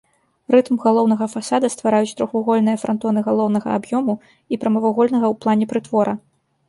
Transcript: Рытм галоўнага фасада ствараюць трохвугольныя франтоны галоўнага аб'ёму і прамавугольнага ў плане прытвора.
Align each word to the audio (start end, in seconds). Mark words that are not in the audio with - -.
Рытм 0.53 0.75
галоўнага 0.85 1.25
фасада 1.33 1.67
ствараюць 1.73 2.15
трохвугольныя 2.21 2.79
франтоны 2.85 3.19
галоўнага 3.29 3.67
аб'ёму 3.81 4.13
і 4.21 4.55
прамавугольнага 4.65 5.25
ў 5.33 5.45
плане 5.47 5.65
прытвора. 5.75 6.13